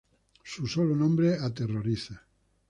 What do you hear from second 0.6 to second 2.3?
Sólo nombre aterroriza.